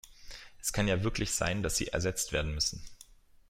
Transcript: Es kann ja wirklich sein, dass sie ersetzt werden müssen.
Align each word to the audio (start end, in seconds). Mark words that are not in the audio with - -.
Es 0.59 0.73
kann 0.73 0.87
ja 0.87 1.03
wirklich 1.03 1.29
sein, 1.29 1.61
dass 1.61 1.77
sie 1.77 1.89
ersetzt 1.89 2.31
werden 2.33 2.55
müssen. 2.55 2.83